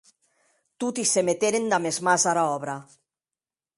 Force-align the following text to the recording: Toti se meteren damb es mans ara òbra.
Toti 0.83 1.03
se 1.11 1.21
meteren 1.29 1.69
damb 1.73 1.91
es 1.93 1.99
mans 2.07 2.25
ara 2.33 2.43
òbra. 2.57 2.75